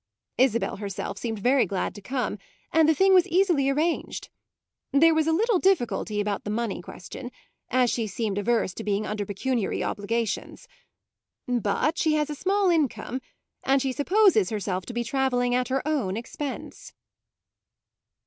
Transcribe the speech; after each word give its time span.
Isabel 0.39 0.77
herself 0.77 1.19
seemed 1.19 1.37
very 1.37 1.67
glad 1.67 1.93
to 1.93 2.01
come, 2.01 2.39
and 2.73 2.89
the 2.89 2.95
thing 2.95 3.13
was 3.13 3.27
easily 3.27 3.69
arranged. 3.69 4.29
There 4.91 5.13
was 5.13 5.27
a 5.27 5.31
little 5.31 5.59
difficulty 5.59 6.19
about 6.19 6.43
the 6.43 6.49
money 6.49 6.81
question, 6.81 7.29
as 7.69 7.91
she 7.91 8.07
seemed 8.07 8.39
averse 8.39 8.73
to 8.73 8.83
being 8.83 9.05
under 9.05 9.27
pecuniary 9.27 9.83
obligations. 9.83 10.67
But 11.47 11.99
she 11.99 12.15
has 12.15 12.31
a 12.31 12.35
small 12.35 12.71
income 12.71 13.21
and 13.63 13.79
she 13.79 13.91
supposes 13.91 14.49
herself 14.49 14.87
to 14.87 14.93
be 14.93 15.03
travelling 15.03 15.53
at 15.53 15.67
her 15.67 15.87
own 15.87 16.17
expense." 16.17 16.93